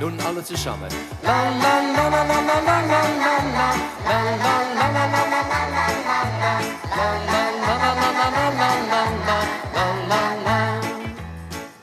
[0.00, 0.88] Nun alle zusammen.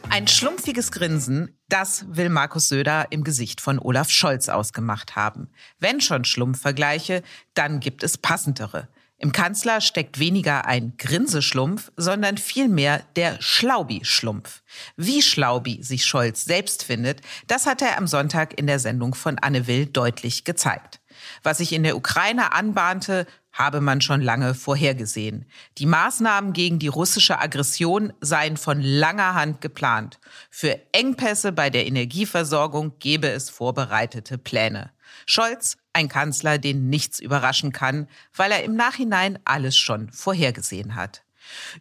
[0.09, 5.49] Ein schlumpfiges Grinsen, das will Markus Söder im Gesicht von Olaf Scholz ausgemacht haben.
[5.79, 7.21] Wenn schon Schlumpfvergleiche,
[7.53, 8.87] dann gibt es passendere.
[9.17, 14.61] Im Kanzler steckt weniger ein Grinseschlumpf, sondern vielmehr der Schlaubi-Schlumpf.
[14.97, 19.39] Wie Schlaubi sich Scholz selbst findet, das hat er am Sonntag in der Sendung von
[19.39, 20.99] Anne Will deutlich gezeigt.
[21.43, 25.45] Was sich in der Ukraine anbahnte, habe man schon lange vorhergesehen.
[25.77, 30.19] Die Maßnahmen gegen die russische Aggression seien von langer Hand geplant.
[30.49, 34.91] Für Engpässe bei der Energieversorgung gebe es vorbereitete Pläne.
[35.25, 41.23] Scholz, ein Kanzler, den nichts überraschen kann, weil er im Nachhinein alles schon vorhergesehen hat.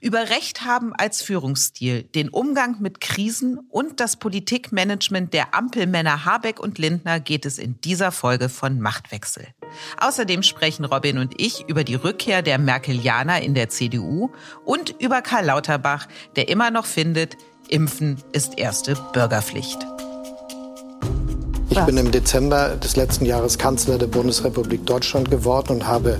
[0.01, 6.61] Über Recht haben als Führungsstil, den Umgang mit Krisen und das Politikmanagement der Ampelmänner Habeck
[6.61, 9.47] und Lindner geht es in dieser Folge von Machtwechsel.
[10.01, 14.31] Außerdem sprechen Robin und ich über die Rückkehr der Merkelianer in der CDU
[14.65, 17.37] und über Karl Lauterbach, der immer noch findet,
[17.69, 19.79] Impfen ist erste Bürgerpflicht.
[21.77, 26.19] Ich bin im Dezember des letzten Jahres Kanzler der Bundesrepublik Deutschland geworden und habe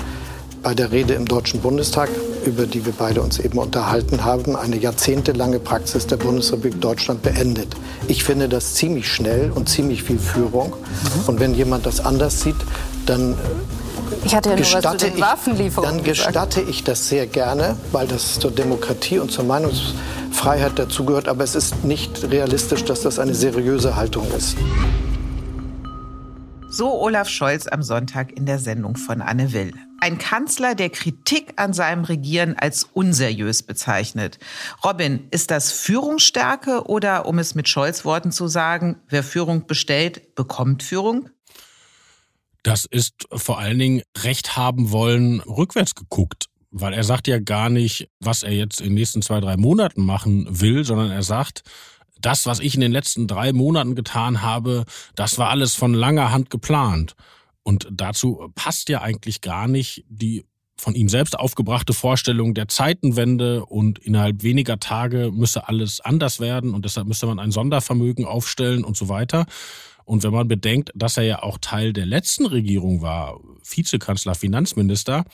[0.65, 2.09] bei der Rede im Deutschen Bundestag,
[2.45, 7.69] über die wir beide uns eben unterhalten haben, eine jahrzehntelange Praxis der Bundesrepublik Deutschland beendet.
[8.09, 10.71] Ich finde das ziemlich schnell und ziemlich viel Führung.
[10.71, 11.29] Mhm.
[11.29, 12.57] Und wenn jemand das anders sieht,
[13.07, 13.37] dann
[14.25, 18.41] ich hatte ja gestatte, nur was ich, dann gestatte ich das sehr gerne, weil das
[18.41, 21.29] zur Demokratie und zur Meinungsfreiheit dazugehört.
[21.29, 24.57] Aber es ist nicht realistisch, dass das eine seriöse Haltung ist.
[26.77, 29.75] So Olaf Scholz am Sonntag in der Sendung von Anne Will.
[30.01, 34.41] Ein Kanzler, der Kritik an seinem Regieren als unseriös bezeichnet.
[34.83, 40.35] Robin, ist das Führungsstärke oder, um es mit Scholz Worten zu sagen, wer Führung bestellt,
[40.35, 41.31] bekommt Führung?
[42.65, 46.47] Das ist vor allen Dingen Recht haben wollen, rückwärts geguckt.
[46.73, 50.05] Weil er sagt ja gar nicht, was er jetzt in den nächsten zwei, drei Monaten
[50.05, 51.63] machen will, sondern er sagt,
[52.25, 56.33] das, was ich in den letzten drei Monaten getan habe, das war alles von langer
[56.33, 57.15] Hand geplant.
[57.63, 60.45] Und dazu passt ja eigentlich gar nicht die
[60.77, 66.75] von ihm selbst aufgebrachte Vorstellung der Zeitenwende und innerhalb weniger Tage müsse alles anders werden
[66.75, 69.47] und deshalb müsste man ein Sondervermögen aufstellen und so weiter.
[70.05, 75.25] Und wenn man bedenkt, dass er ja auch Teil der letzten Regierung war, Vizekanzler, Finanzminister,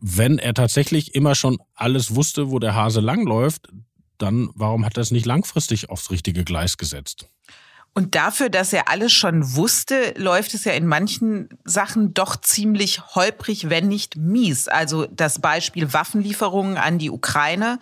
[0.00, 3.68] wenn er tatsächlich immer schon alles wusste, wo der Hase langläuft,
[4.22, 7.28] dann warum hat er es nicht langfristig aufs richtige Gleis gesetzt?
[7.92, 13.14] Und dafür, dass er alles schon wusste, läuft es ja in manchen Sachen doch ziemlich
[13.14, 14.68] holprig, wenn nicht mies.
[14.68, 17.80] Also das Beispiel Waffenlieferungen an die Ukraine,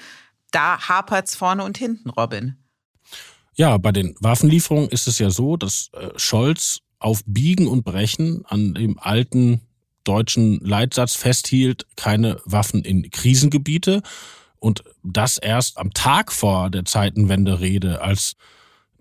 [0.51, 2.57] da hapert's vorne und hinten, Robin.
[3.55, 8.45] Ja, bei den Waffenlieferungen ist es ja so, dass äh, Scholz auf Biegen und Brechen
[8.47, 9.61] an dem alten
[10.05, 14.03] deutschen Leitsatz festhielt, keine Waffen in Krisengebiete.
[14.61, 18.35] Und das erst am Tag vor der Zeitenwende-Rede, als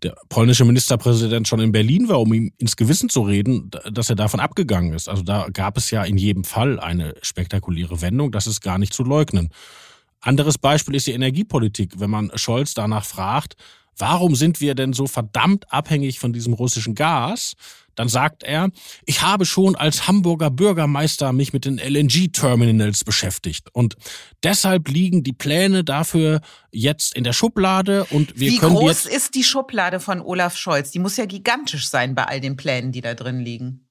[0.04, 4.16] der polnische Ministerpräsident schon in Berlin war, um ihm ins Gewissen zu reden, dass er
[4.16, 5.10] davon abgegangen ist.
[5.10, 8.94] Also da gab es ja in jedem Fall eine spektakuläre Wendung, das ist gar nicht
[8.94, 9.50] zu leugnen.
[10.22, 12.00] Anderes Beispiel ist die Energiepolitik.
[12.00, 13.56] Wenn man Scholz danach fragt,
[13.98, 17.54] warum sind wir denn so verdammt abhängig von diesem russischen Gas?
[17.96, 18.70] Dann sagt er,
[19.06, 23.96] ich habe schon als Hamburger Bürgermeister mich mit den LNG-Terminals beschäftigt und
[24.44, 26.42] deshalb liegen die Pläne dafür
[26.72, 30.92] jetzt in der Schublade und wir Wie können groß ist die Schublade von Olaf Scholz?
[30.92, 33.88] Die muss ja gigantisch sein bei all den Plänen, die da drin liegen.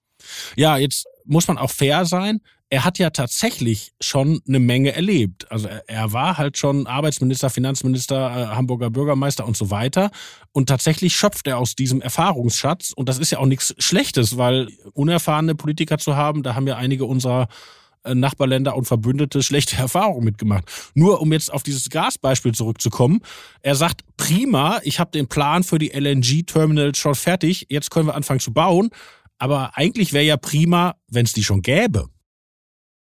[0.55, 5.51] Ja, jetzt muss man auch fair sein er hat ja tatsächlich schon eine Menge erlebt.
[5.51, 10.11] Also er, er war halt schon Arbeitsminister, Finanzminister, äh, Hamburger Bürgermeister und so weiter.
[10.53, 12.93] Und tatsächlich schöpft er aus diesem Erfahrungsschatz.
[12.93, 16.77] Und das ist ja auch nichts Schlechtes, weil unerfahrene Politiker zu haben, da haben ja
[16.77, 17.47] einige unserer
[18.03, 20.65] äh, Nachbarländer und Verbündete schlechte Erfahrungen mitgemacht.
[20.95, 23.21] Nur um jetzt auf dieses Gasbeispiel zurückzukommen.
[23.63, 28.17] Er sagt, prima, ich habe den Plan für die LNG-Terminals schon fertig, jetzt können wir
[28.17, 28.91] anfangen zu bauen.
[29.39, 32.09] Aber eigentlich wäre ja prima, wenn es die schon gäbe.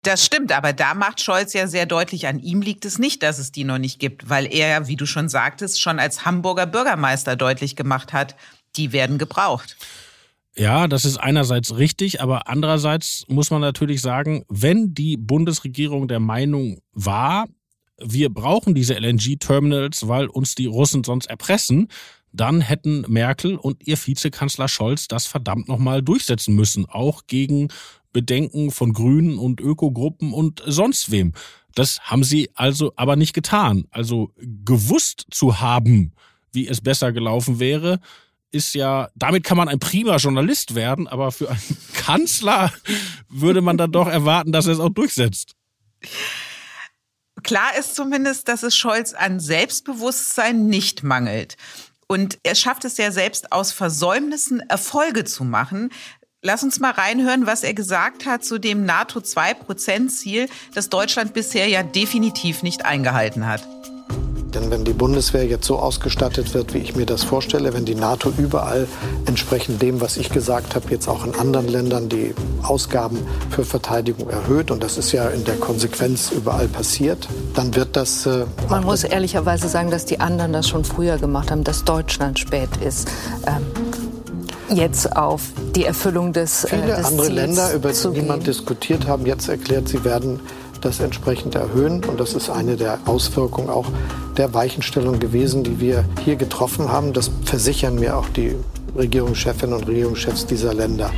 [0.02, 3.38] Das stimmt, aber da macht Scholz ja sehr deutlich, an ihm liegt es nicht, dass
[3.38, 7.36] es die noch nicht gibt, weil er, wie du schon sagtest, schon als Hamburger Bürgermeister
[7.36, 8.34] deutlich gemacht hat,
[8.76, 9.76] die werden gebraucht.
[10.56, 16.20] Ja, das ist einerseits richtig, aber andererseits muss man natürlich sagen, wenn die Bundesregierung der
[16.20, 17.46] Meinung war,
[18.02, 21.88] wir brauchen diese LNG-Terminals, weil uns die Russen sonst erpressen,
[22.32, 27.68] dann hätten Merkel und ihr Vizekanzler Scholz das verdammt nochmal durchsetzen müssen, auch gegen
[28.12, 31.32] Bedenken von Grünen und Ökogruppen und sonst wem.
[31.74, 33.86] Das haben sie also aber nicht getan.
[33.90, 34.32] Also
[34.64, 36.12] gewusst zu haben,
[36.52, 38.00] wie es besser gelaufen wäre,
[38.52, 42.72] ist ja, damit kann man ein prima Journalist werden, aber für einen Kanzler
[43.28, 45.54] würde man dann doch erwarten, dass er es auch durchsetzt.
[47.42, 51.56] Klar ist zumindest, dass es Scholz an Selbstbewusstsein nicht mangelt.
[52.06, 55.90] Und er schafft es ja selbst aus Versäumnissen Erfolge zu machen.
[56.42, 61.82] Lass uns mal reinhören, was er gesagt hat zu dem NATO-2-Prozent-Ziel, das Deutschland bisher ja
[61.82, 63.62] definitiv nicht eingehalten hat.
[64.54, 67.94] Denn wenn die Bundeswehr jetzt so ausgestattet wird, wie ich mir das vorstelle, wenn die
[67.94, 68.88] NATO überall
[69.26, 73.18] entsprechend dem, was ich gesagt habe, jetzt auch in anderen Ländern die Ausgaben
[73.50, 78.24] für Verteidigung erhöht, und das ist ja in der Konsequenz überall passiert, dann wird das.
[78.24, 82.38] Äh, Man muss ehrlicherweise sagen, dass die anderen das schon früher gemacht haben, dass Deutschland
[82.38, 83.08] spät ist.
[83.46, 84.09] Ähm
[84.70, 85.42] jetzt auf
[85.74, 89.26] die Erfüllung des, äh, Viele äh, des andere Ziels Länder, über die niemand diskutiert haben,
[89.26, 90.40] jetzt erklärt, sie werden
[90.80, 92.02] das entsprechend erhöhen.
[92.04, 93.86] Und das ist eine der Auswirkungen auch
[94.36, 97.12] der Weichenstellung gewesen, die wir hier getroffen haben.
[97.12, 98.54] Das versichern mir auch die
[98.96, 101.10] Regierungschefinnen und Regierungschefs dieser Länder.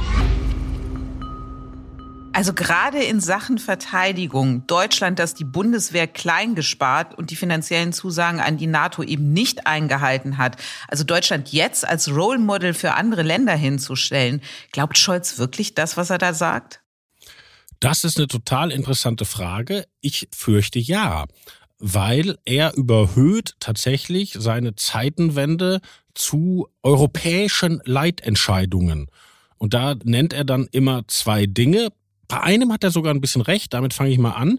[2.34, 8.40] Also gerade in Sachen Verteidigung, Deutschland, das die Bundeswehr klein gespart und die finanziellen Zusagen
[8.40, 10.56] an die NATO eben nicht eingehalten hat,
[10.88, 14.40] also Deutschland jetzt als Role Model für andere Länder hinzustellen,
[14.70, 16.80] glaubt Scholz wirklich das, was er da sagt?
[17.80, 19.84] Das ist eine total interessante Frage.
[20.00, 21.26] Ich fürchte ja,
[21.78, 25.80] weil er überhöht tatsächlich seine Zeitenwende
[26.14, 29.08] zu europäischen Leitentscheidungen.
[29.58, 31.88] Und da nennt er dann immer zwei Dinge.
[32.32, 34.58] Bei einem hat er sogar ein bisschen recht, damit fange ich mal an.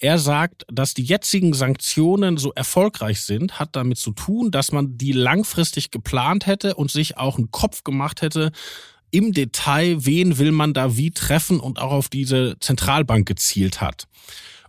[0.00, 4.98] Er sagt, dass die jetzigen Sanktionen so erfolgreich sind, hat damit zu tun, dass man
[4.98, 8.50] die langfristig geplant hätte und sich auch einen Kopf gemacht hätte
[9.12, 14.08] im Detail, wen will man da wie treffen und auch auf diese Zentralbank gezielt hat.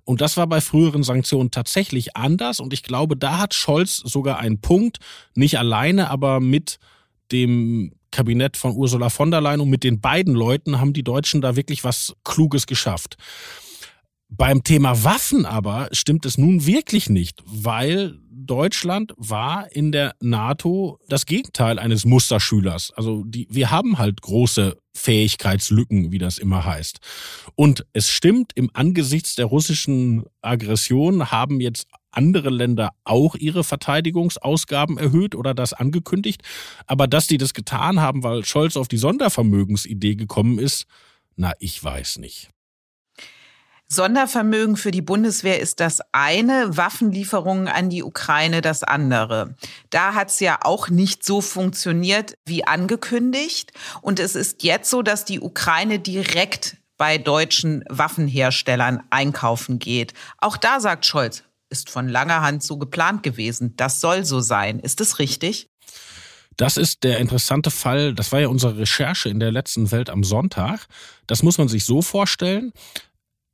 [0.03, 2.59] Und das war bei früheren Sanktionen tatsächlich anders.
[2.59, 4.99] Und ich glaube, da hat Scholz sogar einen Punkt,
[5.33, 6.77] nicht alleine, aber mit
[7.31, 11.41] dem Kabinett von Ursula von der Leyen und mit den beiden Leuten haben die Deutschen
[11.41, 13.17] da wirklich was Kluges geschafft.
[14.29, 20.99] Beim Thema Waffen aber stimmt es nun wirklich nicht, weil Deutschland war in der NATO
[21.07, 22.91] das Gegenteil eines Musterschülers.
[22.95, 26.99] Also die, wir haben halt große Fähigkeitslücken, wie das immer heißt.
[27.55, 34.97] Und es stimmt, im Angesichts der russischen Aggression haben jetzt andere Länder auch ihre Verteidigungsausgaben
[34.97, 36.41] erhöht oder das angekündigt.
[36.87, 40.85] Aber dass die das getan haben, weil Scholz auf die Sondervermögensidee gekommen ist,
[41.35, 42.49] na, ich weiß nicht.
[43.87, 49.55] Sondervermögen für die Bundeswehr ist das eine, Waffenlieferungen an die Ukraine das andere.
[49.89, 53.71] Da hat es ja auch nicht so funktioniert wie angekündigt.
[54.01, 60.13] Und es ist jetzt so, dass die Ukraine direkt bei deutschen Waffenherstellern einkaufen geht.
[60.39, 61.43] Auch da sagt Scholz,
[61.73, 63.73] ist von langer Hand so geplant gewesen.
[63.75, 64.79] Das soll so sein.
[64.79, 65.67] Ist es richtig?
[66.55, 68.13] Das ist der interessante Fall.
[68.13, 70.85] Das war ja unsere Recherche in der letzten Welt am Sonntag.
[71.25, 72.71] Das muss man sich so vorstellen.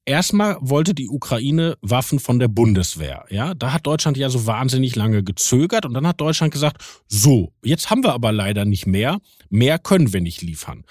[0.05, 3.25] Erstmal wollte die Ukraine Waffen von der Bundeswehr.
[3.29, 7.53] Ja, da hat Deutschland ja so wahnsinnig lange gezögert und dann hat Deutschland gesagt, so,
[7.63, 9.20] jetzt haben wir aber leider nicht mehr.
[9.50, 10.84] Mehr können wir nicht liefern.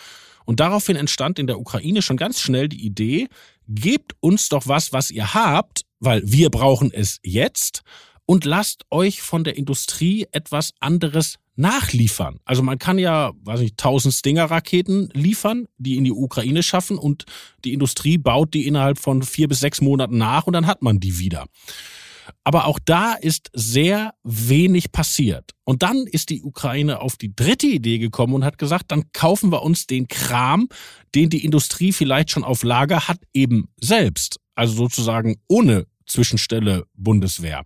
[0.48, 3.28] Und daraufhin entstand in der Ukraine schon ganz schnell die Idee,
[3.68, 7.82] gebt uns doch was, was ihr habt, weil wir brauchen es jetzt
[8.24, 12.40] und lasst euch von der Industrie etwas anderes nachliefern.
[12.46, 17.26] Also man kann ja, weiß nicht, 1000 Stinger-Raketen liefern, die in die Ukraine schaffen und
[17.66, 20.98] die Industrie baut die innerhalb von vier bis sechs Monaten nach und dann hat man
[20.98, 21.44] die wieder.
[22.44, 25.52] Aber auch da ist sehr wenig passiert.
[25.64, 29.52] Und dann ist die Ukraine auf die dritte Idee gekommen und hat gesagt, dann kaufen
[29.52, 30.68] wir uns den Kram,
[31.14, 34.40] den die Industrie vielleicht schon auf Lager hat, eben selbst.
[34.54, 37.62] Also sozusagen ohne Zwischenstelle Bundeswehr.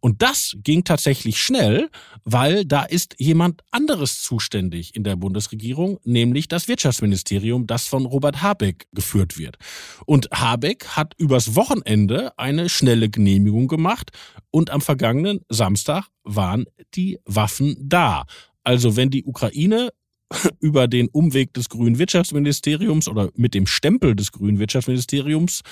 [0.00, 1.88] Und das ging tatsächlich schnell,
[2.24, 8.42] weil da ist jemand anderes zuständig in der Bundesregierung, nämlich das Wirtschaftsministerium, das von Robert
[8.42, 9.56] Habeck geführt wird.
[10.04, 14.10] Und Habeck hat übers Wochenende eine schnelle Genehmigung gemacht
[14.50, 18.24] und am vergangenen Samstag waren die Waffen da.
[18.62, 19.90] Also wenn die Ukraine
[20.60, 25.62] über den Umweg des grünen Wirtschaftsministeriums oder mit dem Stempel des grünen Wirtschaftsministeriums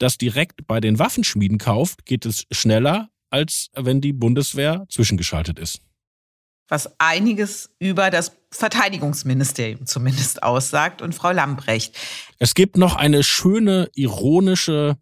[0.00, 5.80] das direkt bei den Waffenschmieden kauft, geht es schneller, als wenn die Bundeswehr zwischengeschaltet ist.
[6.68, 11.96] Was einiges über das Verteidigungsministerium zumindest aussagt und Frau Lambrecht.
[12.38, 14.96] Es gibt noch eine schöne, ironische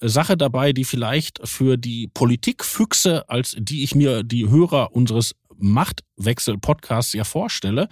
[0.00, 5.34] Sache dabei, die vielleicht für die Politikfüchse, als die ich mir die Hörer unseres
[6.16, 7.88] Machtwechsel-Podcasts ja vorstelle,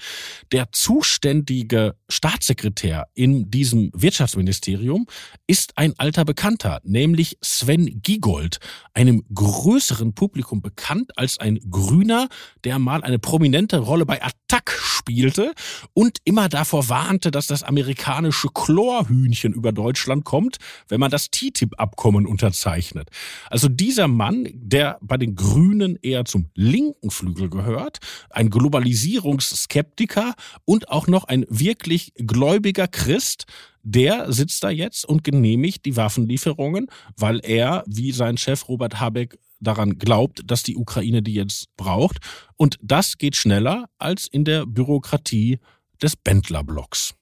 [0.52, 5.06] der zuständige Staatssekretär in diesem Wirtschaftsministerium
[5.46, 8.58] ist ein alter Bekannter, nämlich Sven Giegold,
[8.94, 12.28] einem größeren Publikum bekannt als ein Grüner,
[12.64, 15.52] der mal eine prominente Rolle bei Attac spielte
[15.94, 22.26] und immer davor warnte, dass das amerikanische Chlorhühnchen über Deutschland kommt, wenn man das TTIP-Abkommen
[22.26, 23.10] unterzeichnet.
[23.50, 27.98] Also dieser Mann, der bei den Grünen eher zum linken Flügel gehört,
[28.30, 33.44] ein Globalisierungsskeptiker und auch noch ein wirklich gläubiger Christ,
[33.82, 39.38] der sitzt da jetzt und genehmigt die Waffenlieferungen, weil er, wie sein Chef Robert Habeck,
[39.60, 42.18] daran glaubt, dass die Ukraine die jetzt braucht.
[42.56, 45.60] Und das geht schneller als in der Bürokratie
[46.02, 47.14] des Bändlerblocks.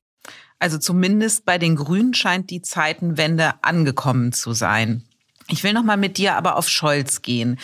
[0.58, 5.04] Also zumindest bei den Grünen scheint die Zeitenwende angekommen zu sein.
[5.52, 7.58] Ich will noch mal mit dir aber auf Scholz gehen.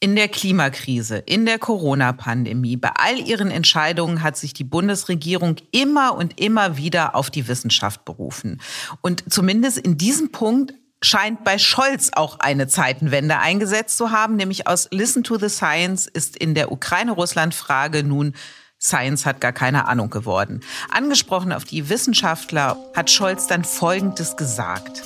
[0.00, 6.14] In der Klimakrise, in der Corona-Pandemie, bei all ihren Entscheidungen hat sich die Bundesregierung immer
[6.14, 8.60] und immer wieder auf die Wissenschaft berufen.
[9.00, 14.66] Und zumindest in diesem Punkt scheint bei Scholz auch eine Zeitenwende eingesetzt zu haben, nämlich
[14.66, 18.34] aus Listen to the Science ist in der Ukraine-Russland-Frage nun
[18.80, 20.60] Science hat gar keine Ahnung geworden.
[20.90, 25.02] Angesprochen auf die Wissenschaftler hat Scholz dann Folgendes gesagt.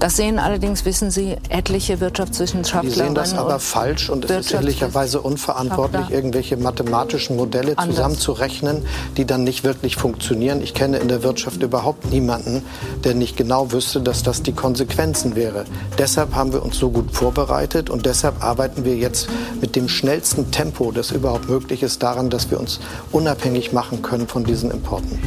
[0.00, 2.90] Das sehen allerdings, wissen Sie, etliche Wirtschaftswissenschaftler.
[2.90, 7.96] Die sehen das aber falsch und es ist ehrlicherweise unverantwortlich, irgendwelche mathematischen Modelle Anders.
[7.96, 8.86] zusammenzurechnen,
[9.18, 10.62] die dann nicht wirklich funktionieren.
[10.62, 12.64] Ich kenne in der Wirtschaft überhaupt niemanden,
[13.04, 15.66] der nicht genau wüsste, dass das die Konsequenzen wäre.
[15.98, 19.28] Deshalb haben wir uns so gut vorbereitet und deshalb arbeiten wir jetzt
[19.60, 22.80] mit dem schnellsten Tempo, das überhaupt möglich ist, daran, dass wir uns
[23.12, 25.18] unabhängig machen können von diesen Importen.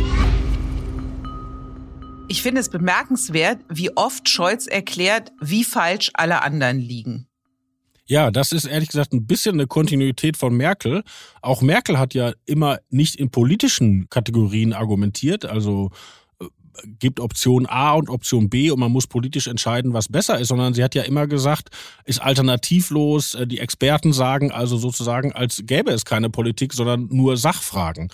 [2.29, 7.27] Ich finde es bemerkenswert, wie oft Scholz erklärt, wie falsch alle anderen liegen.
[8.05, 11.03] Ja, das ist ehrlich gesagt ein bisschen eine Kontinuität von Merkel.
[11.41, 15.89] Auch Merkel hat ja immer nicht in politischen Kategorien argumentiert, also
[16.41, 16.45] äh,
[16.99, 20.73] gibt Option A und Option B und man muss politisch entscheiden, was besser ist, sondern
[20.73, 21.69] sie hat ja immer gesagt,
[22.03, 27.37] ist alternativlos, äh, die Experten sagen also sozusagen, als gäbe es keine Politik, sondern nur
[27.37, 28.09] Sachfragen.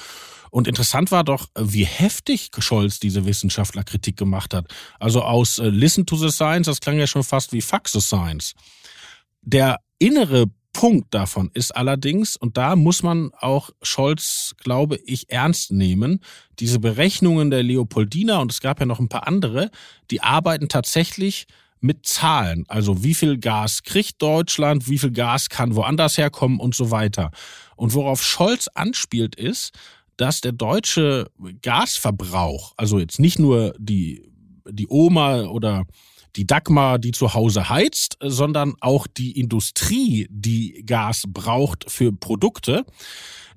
[0.51, 4.67] Und interessant war doch, wie heftig Scholz diese Wissenschaftlerkritik gemacht hat.
[4.99, 8.01] Also aus äh, Listen to the Science, das klang ja schon fast wie Fuck the
[8.01, 8.53] Science.
[9.41, 15.71] Der innere Punkt davon ist allerdings, und da muss man auch Scholz, glaube ich, ernst
[15.71, 16.21] nehmen,
[16.59, 19.71] diese Berechnungen der Leopoldina, und es gab ja noch ein paar andere,
[20.11, 21.47] die arbeiten tatsächlich
[21.81, 22.65] mit Zahlen.
[22.67, 27.31] Also wie viel Gas kriegt Deutschland, wie viel Gas kann woanders herkommen und so weiter.
[27.75, 29.71] Und worauf Scholz anspielt ist,
[30.19, 34.29] dass der deutsche Gasverbrauch, also jetzt nicht nur die,
[34.69, 35.85] die Oma oder
[36.35, 42.85] die Dagmar, die zu Hause heizt, sondern auch die Industrie, die Gas braucht für Produkte,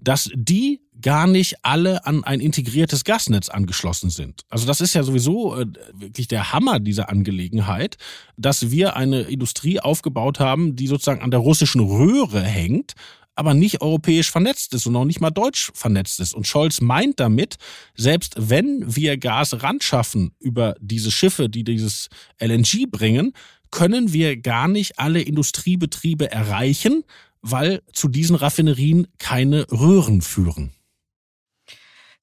[0.00, 4.42] dass die gar nicht alle an ein integriertes Gasnetz angeschlossen sind.
[4.48, 7.96] Also das ist ja sowieso äh, wirklich der Hammer dieser Angelegenheit,
[8.36, 12.94] dass wir eine Industrie aufgebaut haben, die sozusagen an der russischen Röhre hängt
[13.34, 16.34] aber nicht europäisch vernetzt ist und auch nicht mal deutsch vernetzt ist.
[16.34, 17.56] Und Scholz meint damit,
[17.94, 22.08] selbst wenn wir Gas ranschaffen über diese Schiffe, die dieses
[22.40, 23.32] LNG bringen,
[23.70, 27.04] können wir gar nicht alle Industriebetriebe erreichen,
[27.40, 30.72] weil zu diesen Raffinerien keine Röhren führen.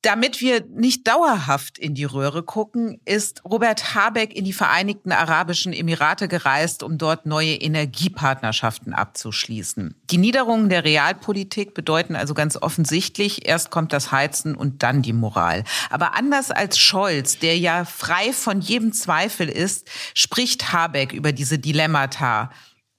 [0.01, 5.73] Damit wir nicht dauerhaft in die Röhre gucken, ist Robert Habeck in die Vereinigten Arabischen
[5.73, 9.95] Emirate gereist, um dort neue Energiepartnerschaften abzuschließen.
[10.09, 15.11] Die Niederungen der Realpolitik bedeuten also ganz offensichtlich, erst kommt das Heizen und dann die
[15.11, 15.65] Moral.
[15.89, 21.59] Aber anders als Scholz, der ja frei von jedem Zweifel ist, spricht Habeck über diese
[21.59, 22.51] Dilemmata.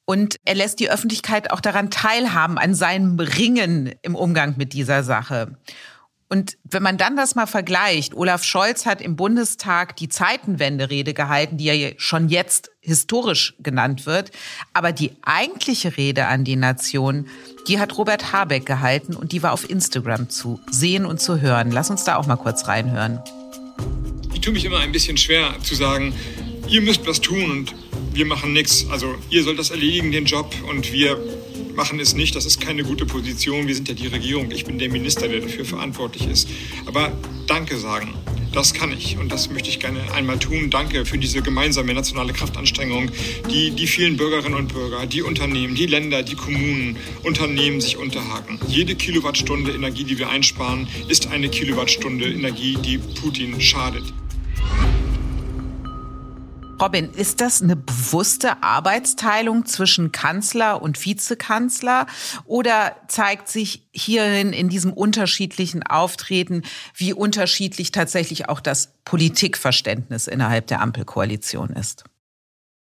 [0.05, 5.03] Und er lässt die Öffentlichkeit auch daran teilhaben, an seinem Ringen im Umgang mit dieser
[5.03, 5.57] Sache.
[6.33, 11.57] Und wenn man dann das mal vergleicht, Olaf Scholz hat im Bundestag die Zeitenwende-Rede gehalten,
[11.57, 14.31] die ja schon jetzt historisch genannt wird.
[14.73, 17.27] Aber die eigentliche Rede an die Nation,
[17.67, 21.73] die hat Robert Habeck gehalten und die war auf Instagram zu sehen und zu hören.
[21.73, 23.19] Lass uns da auch mal kurz reinhören.
[24.33, 26.15] Ich tue mich immer ein bisschen schwer zu sagen,
[26.69, 27.75] ihr müsst was tun und
[28.13, 28.87] wir machen nichts.
[28.89, 31.19] Also ihr sollt das erledigen, den Job, und wir
[31.81, 32.37] machen es nicht.
[32.37, 33.67] Das ist keine gute Position.
[33.67, 34.51] Wir sind ja die Regierung.
[34.51, 36.47] Ich bin der Minister, der dafür verantwortlich ist.
[36.85, 37.11] Aber
[37.47, 38.13] Danke sagen.
[38.53, 40.69] das kann ich und das möchte ich gerne einmal tun.
[40.71, 43.11] Danke für diese gemeinsame nationale Kraftanstrengung,
[43.51, 48.61] die die vielen Bürgerinnen und Bürger, die Unternehmen, die Länder, die Kommunen, Unternehmen sich unterhaken.
[48.69, 54.13] Jede Kilowattstunde Energie, die wir einsparen, ist eine Kilowattstunde Energie, die Putin schadet.
[56.81, 62.07] Robin, ist das eine bewusste Arbeitsteilung zwischen Kanzler und Vizekanzler
[62.47, 66.63] oder zeigt sich hierin in diesem unterschiedlichen Auftreten,
[66.95, 72.05] wie unterschiedlich tatsächlich auch das Politikverständnis innerhalb der Ampelkoalition ist?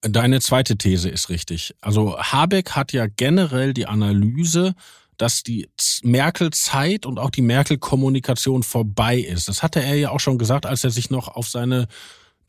[0.03, 1.75] Deine zweite These ist richtig.
[1.81, 4.75] Also Habeck hat ja generell die Analyse,
[5.17, 5.71] dass die
[6.03, 9.49] Merkel-Zeit und auch die Merkel-Kommunikation vorbei ist.
[9.49, 11.89] Das hatte er ja auch schon gesagt, als er sich noch auf seine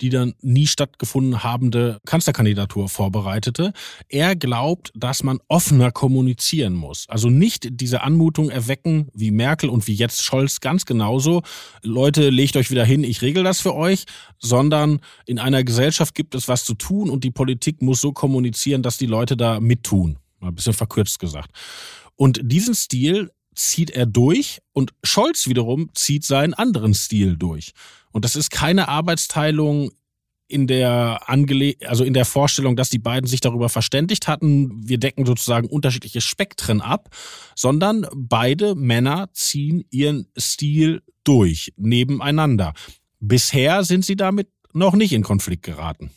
[0.02, 3.74] die dann nie stattgefunden habende Kanzlerkandidatur vorbereitete.
[4.10, 7.06] Er glaubt, dass man offener kommunizieren muss.
[7.08, 11.42] Also nicht diese Anmutung erwecken wie Merkel und wie jetzt Scholz ganz genauso.
[11.84, 14.06] Leute, legt euch wieder hin, ich regel das für euch,
[14.40, 18.84] sondern in einer Gesellschaft gibt es was zu tun und die Politik muss so kommunizieren,
[18.84, 20.18] dass die Leute da mittun.
[20.40, 21.52] Mal ein bisschen verkürzt gesagt.
[22.16, 27.74] Und diesen Stil zieht er durch und Scholz wiederum zieht seinen anderen Stil durch.
[28.12, 29.92] Und das ist keine Arbeitsteilung
[30.48, 34.98] in der Angele also in der Vorstellung, dass die beiden sich darüber verständigt hatten, wir
[34.98, 37.10] decken sozusagen unterschiedliche Spektren ab,
[37.54, 42.74] sondern beide Männer ziehen ihren Stil durch nebeneinander.
[43.20, 46.12] Bisher sind sie damit noch nicht in Konflikt geraten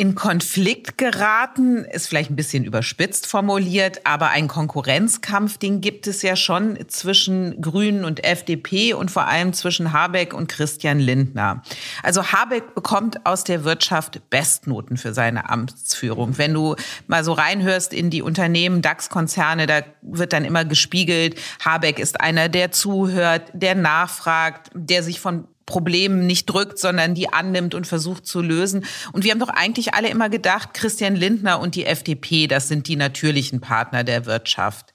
[0.00, 6.22] in Konflikt geraten, ist vielleicht ein bisschen überspitzt formuliert, aber ein Konkurrenzkampf, den gibt es
[6.22, 11.64] ja schon zwischen Grünen und FDP und vor allem zwischen Habeck und Christian Lindner.
[12.04, 16.38] Also Habeck bekommt aus der Wirtschaft Bestnoten für seine Amtsführung.
[16.38, 16.76] Wenn du
[17.08, 22.48] mal so reinhörst in die Unternehmen, DAX-Konzerne, da wird dann immer gespiegelt, Habeck ist einer,
[22.48, 28.26] der zuhört, der nachfragt, der sich von Problemen nicht drückt, sondern die annimmt und versucht
[28.26, 28.86] zu lösen.
[29.12, 32.88] Und wir haben doch eigentlich alle immer gedacht, Christian Lindner und die FDP, das sind
[32.88, 34.94] die natürlichen Partner der Wirtschaft.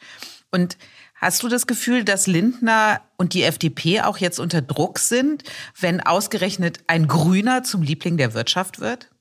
[0.51, 0.77] Und
[1.13, 5.43] hast du das Gefühl, dass Lindner und die FDP auch jetzt unter Druck sind,
[5.79, 9.12] wenn ausgerechnet ein Grüner zum Liebling der Wirtschaft wird?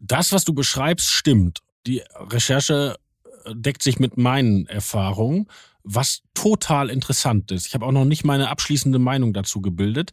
[0.00, 1.60] Das, was du beschreibst, stimmt.
[1.86, 2.96] Die Recherche
[3.46, 5.46] deckt sich mit meinen Erfahrungen
[5.88, 7.66] was total interessant ist.
[7.66, 10.10] Ich habe auch noch nicht meine abschließende Meinung dazu gebildet.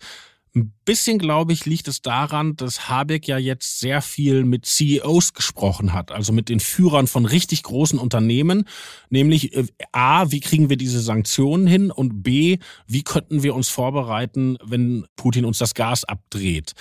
[0.55, 5.33] Ein bisschen, glaube ich, liegt es daran, dass Habeck ja jetzt sehr viel mit CEOs
[5.33, 8.63] gesprochen hat, also mit den Führern von richtig großen Unternehmen,
[9.09, 13.67] nämlich äh, A, wie kriegen wir diese Sanktionen hin und B, wie könnten wir uns
[13.67, 16.71] vorbereiten, wenn Putin uns das Gas abdreht.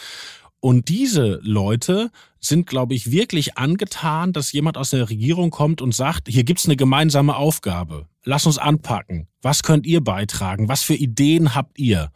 [0.61, 2.12] Und diese Leute
[2.44, 6.66] sind, glaube ich, wirklich angetan, dass jemand aus der Regierung kommt und sagt, hier gibt's
[6.66, 8.07] eine gemeinsame Aufgabe.
[8.24, 9.28] Lass uns anpacken.
[9.42, 10.68] Was könnt ihr beitragen?
[10.68, 12.11] Was für Ideen habt ihr?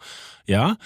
[0.46, 0.76] Ja?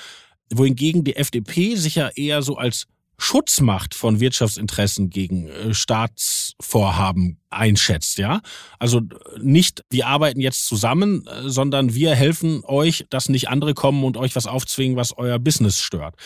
[0.52, 2.86] Wohingegen die FDP sich ja eher so als
[3.22, 8.40] Schutzmacht von Wirtschaftsinteressen gegen äh, Staatsvorhaben einschätzt, ja?
[8.80, 9.00] Also
[9.40, 14.16] nicht, wir arbeiten jetzt zusammen, äh, sondern wir helfen euch, dass nicht andere kommen und
[14.16, 16.16] euch was aufzwingen, was euer Business stört.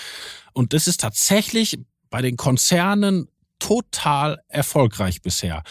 [0.54, 1.78] Und das ist tatsächlich
[2.10, 5.62] bei den Konzernen total erfolgreich bisher.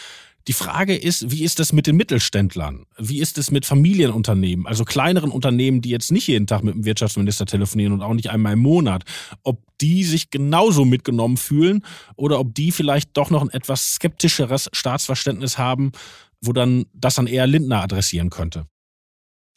[0.48, 2.84] Die Frage ist, wie ist das mit den Mittelständlern?
[2.98, 6.84] Wie ist es mit Familienunternehmen, also kleineren Unternehmen, die jetzt nicht jeden Tag mit dem
[6.84, 9.02] Wirtschaftsminister telefonieren und auch nicht einmal im Monat?
[9.42, 14.68] Ob die sich genauso mitgenommen fühlen oder ob die vielleicht doch noch ein etwas skeptischeres
[14.72, 15.90] Staatsverständnis haben,
[16.40, 18.66] wo dann das dann eher Lindner adressieren könnte?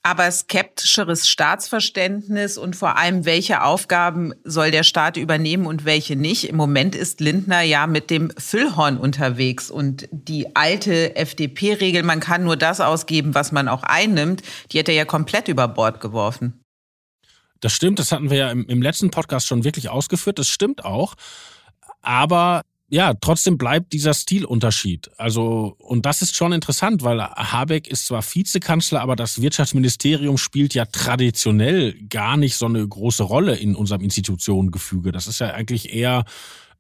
[0.02, 6.48] Aber skeptischeres Staatsverständnis und vor allem, welche Aufgaben soll der Staat übernehmen und welche nicht.
[6.48, 12.44] Im Moment ist Lindner ja mit dem Füllhorn unterwegs und die alte FDP-Regel, man kann
[12.44, 16.62] nur das ausgeben, was man auch einnimmt, die hat er ja komplett über Bord geworfen.
[17.60, 20.86] Das stimmt, das hatten wir ja im, im letzten Podcast schon wirklich ausgeführt, das stimmt
[20.86, 21.16] auch.
[22.02, 25.12] Aber ja, trotzdem bleibt dieser Stilunterschied.
[25.18, 30.74] Also, und das ist schon interessant, weil Habeck ist zwar Vizekanzler, aber das Wirtschaftsministerium spielt
[30.74, 35.12] ja traditionell gar nicht so eine große Rolle in unserem Institutionengefüge.
[35.12, 36.26] Das ist ja eigentlich eher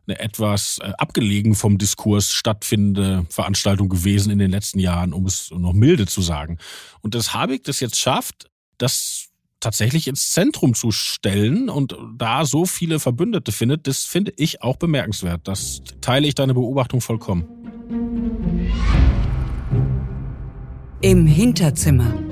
[0.08, 5.52] eine etwas äh, abgelegen vom Diskurs stattfindende Veranstaltung gewesen in den letzten Jahren, um es
[5.52, 6.58] noch milde zu sagen.
[7.02, 9.29] Und dass Habeck das jetzt schafft, das
[9.60, 14.78] tatsächlich ins Zentrum zu stellen und da so viele Verbündete findet, das finde ich auch
[14.78, 15.42] bemerkenswert.
[15.48, 17.46] Das teile ich deine Beobachtung vollkommen.
[21.02, 22.29] Im Hinterzimmer.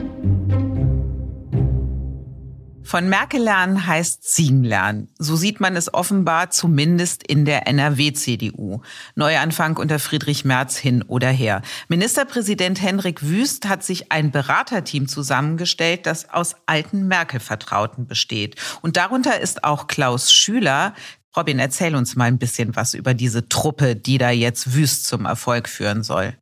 [2.97, 5.07] Von Merkel lernen heißt ziehen lernen.
[5.19, 8.81] So sieht man es offenbar zumindest in der NRW-CDU.
[9.13, 11.61] Neuanfang unter Friedrich Merz hin oder her.
[11.89, 18.55] Ministerpräsident Henrik Wüst hat sich ein Beraterteam zusammengestellt, das aus alten Merkel-Vertrauten besteht.
[18.81, 20.95] Und darunter ist auch Klaus Schüler.
[21.35, 25.25] Robin, erzähl uns mal ein bisschen was über diese Truppe, die da jetzt Wüst zum
[25.25, 26.35] Erfolg führen soll.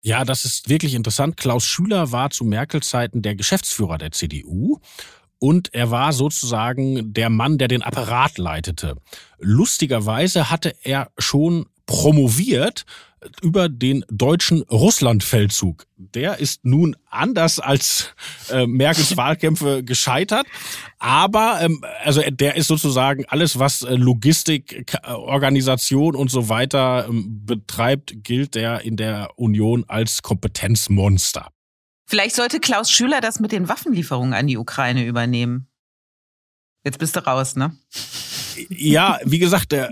[0.00, 1.36] Ja, das ist wirklich interessant.
[1.36, 4.80] Klaus Schüler war zu Merkel-Zeiten der Geschäftsführer der CDU
[5.44, 8.96] und er war sozusagen der Mann, der den Apparat leitete.
[9.38, 12.86] Lustigerweise hatte er schon promoviert
[13.42, 15.86] über den deutschen Russlandfeldzug.
[15.98, 18.14] Der ist nun anders als
[18.50, 20.46] äh, Merkels Wahlkämpfe gescheitert,
[20.98, 27.44] aber ähm, also der ist sozusagen alles, was äh, Logistik, Organisation und so weiter ähm,
[27.44, 31.50] betreibt, gilt der in der Union als Kompetenzmonster.
[32.06, 35.68] Vielleicht sollte Klaus Schüler das mit den Waffenlieferungen an die Ukraine übernehmen.
[36.84, 37.76] Jetzt bist du raus, ne?
[38.68, 39.88] Ja, wie gesagt, äh,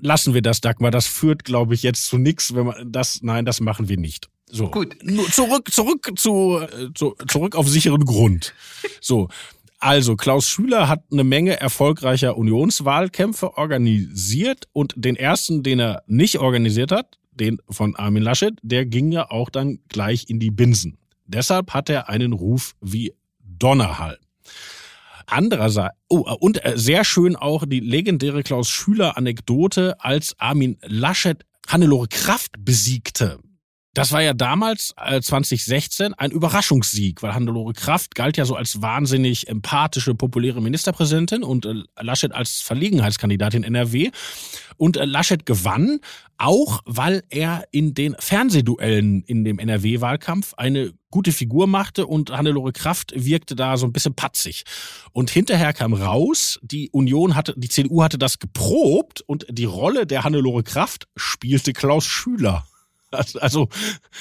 [0.00, 0.90] lassen wir das, Dagmar.
[0.90, 4.28] Das führt, glaube ich, jetzt zu nichts, wenn man das, nein, das machen wir nicht.
[4.46, 4.70] So.
[4.70, 4.96] Gut.
[5.30, 8.54] Zurück, zurück zu, äh, zu, zurück auf sicheren Grund.
[9.00, 9.28] So.
[9.78, 16.38] Also, Klaus Schüler hat eine Menge erfolgreicher Unionswahlkämpfe organisiert und den ersten, den er nicht
[16.38, 20.98] organisiert hat, den von Armin Laschet, der ging ja auch dann gleich in die Binsen.
[21.30, 24.18] Deshalb hat er einen Ruf wie Donnerhall.
[25.26, 31.44] Andererseits, oh, und äh, sehr schön auch die legendäre Klaus Schüler Anekdote, als Armin Laschet
[31.68, 33.38] Hannelore Kraft besiegte.
[33.94, 38.82] Das war ja damals, äh, 2016, ein Überraschungssieg, weil Hannelore Kraft galt ja so als
[38.82, 44.10] wahnsinnig empathische, populäre Ministerpräsidentin und äh, Laschet als Verlegenheitskandidatin NRW.
[44.76, 45.98] Und äh, Laschet gewann,
[46.38, 52.72] auch weil er in den Fernsehduellen in dem NRW-Wahlkampf eine gute Figur machte und Hannelore
[52.72, 54.64] Kraft wirkte da so ein bisschen patzig.
[55.12, 60.06] Und hinterher kam raus, die Union hatte, die CDU hatte das geprobt und die Rolle
[60.06, 62.64] der Hannelore Kraft spielte Klaus Schüler.
[63.40, 63.68] Also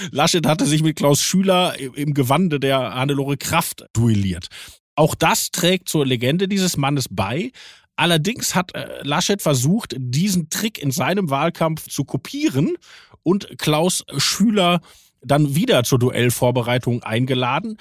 [0.09, 4.47] Laschet hatte sich mit Klaus Schüler im Gewande der Hannelore Kraft duelliert.
[4.95, 7.51] Auch das trägt zur Legende dieses Mannes bei.
[7.95, 12.77] Allerdings hat äh, Laschet versucht, diesen Trick in seinem Wahlkampf zu kopieren
[13.23, 14.81] und Klaus Schüler
[15.21, 17.77] dann wieder zur Duellvorbereitung eingeladen.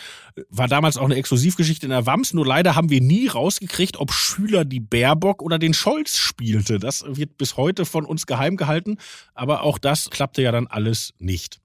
[0.51, 4.13] War damals auch eine Exklusivgeschichte in der Wams, nur leider haben wir nie rausgekriegt, ob
[4.13, 6.79] Schüler die Baerbock oder den Scholz spielte.
[6.79, 8.99] Das wird bis heute von uns geheim gehalten,
[9.35, 11.61] aber auch das klappte ja dann alles nicht.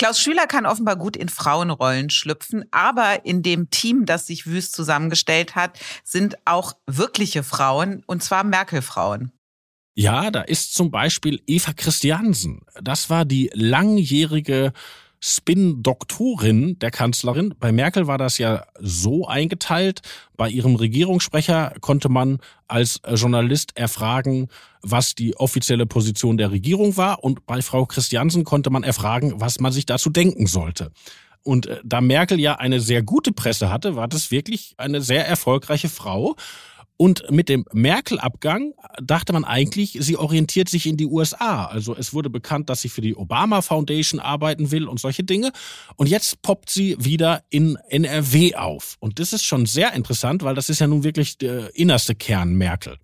[0.00, 4.72] Klaus Schüler kann offenbar gut in Frauenrollen schlüpfen, aber in dem Team, das sich Wüst
[4.72, 9.30] zusammengestellt hat, sind auch wirkliche Frauen, und zwar Merkel-Frauen.
[10.00, 12.62] Ja, da ist zum Beispiel Eva Christiansen.
[12.82, 14.72] Das war die langjährige
[15.20, 17.54] Spin-Doktorin der Kanzlerin.
[17.60, 20.00] Bei Merkel war das ja so eingeteilt.
[20.38, 24.48] Bei ihrem Regierungssprecher konnte man als Journalist erfragen,
[24.80, 27.22] was die offizielle Position der Regierung war.
[27.22, 30.92] Und bei Frau Christiansen konnte man erfragen, was man sich dazu denken sollte.
[31.42, 35.28] Und äh, da Merkel ja eine sehr gute Presse hatte, war das wirklich eine sehr
[35.28, 36.36] erfolgreiche Frau.
[37.00, 41.64] Und mit dem Merkel-Abgang dachte man eigentlich, sie orientiert sich in die USA.
[41.64, 45.50] Also es wurde bekannt, dass sie für die Obama Foundation arbeiten will und solche Dinge.
[45.96, 48.98] Und jetzt poppt sie wieder in NRW auf.
[49.00, 52.52] Und das ist schon sehr interessant, weil das ist ja nun wirklich der innerste Kern
[52.52, 52.98] Merkel.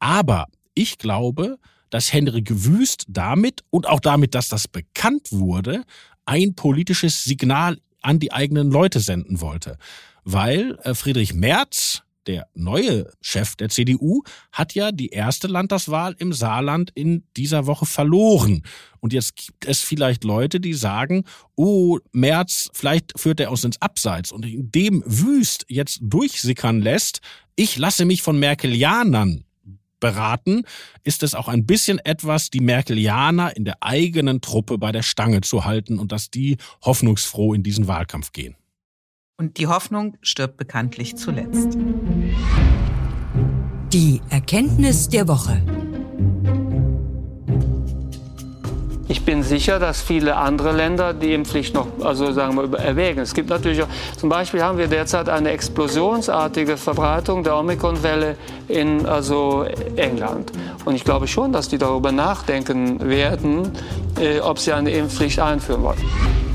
[0.00, 1.58] Aber ich glaube,
[1.90, 5.84] dass Henrik Wüst damit und auch damit, dass das bekannt wurde,
[6.24, 9.78] ein politisches Signal an die eigenen Leute senden wollte.
[10.24, 16.32] Weil äh, Friedrich Merz der neue Chef der CDU hat ja die erste Landtagswahl im
[16.32, 18.62] Saarland in dieser Woche verloren.
[19.00, 21.24] Und jetzt gibt es vielleicht Leute, die sagen,
[21.56, 24.30] oh, Merz, vielleicht führt er uns ins Abseits.
[24.30, 27.20] Und indem Wüst jetzt durchsickern lässt,
[27.56, 29.42] ich lasse mich von Merkelianern
[29.98, 30.62] beraten,
[31.02, 35.40] ist es auch ein bisschen etwas, die Merkelianer in der eigenen Truppe bei der Stange
[35.40, 38.54] zu halten und dass die hoffnungsfroh in diesen Wahlkampf gehen.
[39.40, 41.78] Und die Hoffnung stirbt bekanntlich zuletzt.
[43.90, 45.62] Die Erkenntnis der Woche.
[49.08, 53.20] Ich bin sicher, dass viele andere Länder die Impfpflicht noch, also sagen wir, erwägen.
[53.20, 58.36] Es gibt natürlich auch, zum Beispiel haben wir derzeit eine explosionsartige Verbreitung der Omikron-Welle
[58.68, 59.64] in also
[59.96, 60.52] England.
[60.84, 63.72] Und ich glaube schon, dass die darüber nachdenken werden,
[64.20, 66.49] äh, ob sie eine Impfpflicht einführen wollen.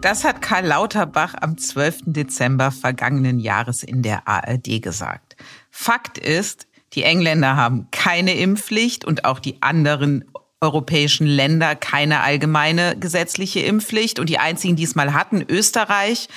[0.00, 2.04] Das hat Karl Lauterbach am 12.
[2.06, 5.36] Dezember vergangenen Jahres in der ARD gesagt.
[5.70, 10.24] Fakt ist, die Engländer haben keine Impfpflicht und auch die anderen
[10.62, 14.18] europäischen Länder keine allgemeine gesetzliche Impfpflicht.
[14.18, 16.28] Und die einzigen, die es mal hatten, Österreich,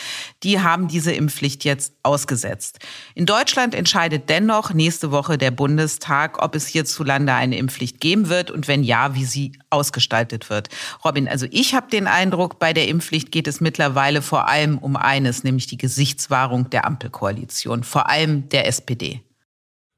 [0.43, 2.79] die haben diese Impfpflicht jetzt ausgesetzt.
[3.15, 8.49] In Deutschland entscheidet dennoch nächste Woche der Bundestag, ob es hierzulande eine Impfpflicht geben wird
[8.49, 10.69] und wenn ja, wie sie ausgestaltet wird.
[11.03, 14.95] Robin, also ich habe den Eindruck, bei der Impfpflicht geht es mittlerweile vor allem um
[14.95, 19.21] eines, nämlich die Gesichtswahrung der Ampelkoalition, vor allem der SPD.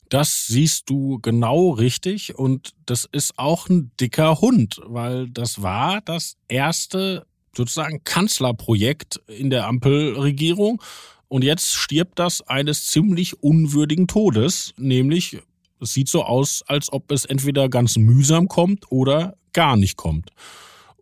[0.09, 6.01] Das siehst du genau richtig und das ist auch ein dicker Hund, weil das war
[6.01, 10.81] das erste sozusagen Kanzlerprojekt in der Ampelregierung
[11.27, 15.39] und jetzt stirbt das eines ziemlich unwürdigen Todes, nämlich
[15.81, 20.31] es sieht so aus, als ob es entweder ganz mühsam kommt oder gar nicht kommt.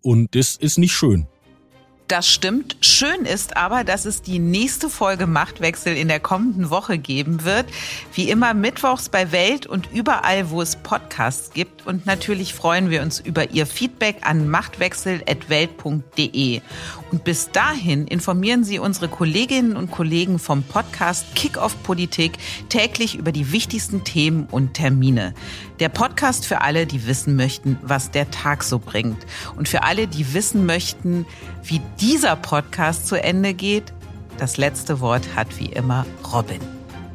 [0.01, 1.27] Und das ist nicht schön.
[2.09, 2.75] Das stimmt.
[2.81, 7.65] Schön ist aber, dass es die nächste Folge Machtwechsel in der kommenden Woche geben wird.
[8.13, 11.87] Wie immer mittwochs bei Welt und überall, wo es Podcasts gibt.
[11.87, 16.59] Und natürlich freuen wir uns über Ihr Feedback an machtwechsel.welt.de.
[17.11, 22.33] Und bis dahin informieren Sie unsere Kolleginnen und Kollegen vom Podcast Kick-Off Politik
[22.67, 25.33] täglich über die wichtigsten Themen und Termine.
[25.84, 29.26] Der Podcast für alle, die wissen möchten, was der Tag so bringt.
[29.58, 31.26] Und für alle, die wissen möchten,
[31.62, 33.91] wie dieser Podcast zu Ende geht,
[34.38, 36.62] das letzte Wort hat wie immer Robin.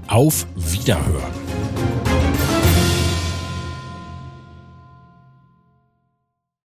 [0.07, 1.98] Auf Wiederhören.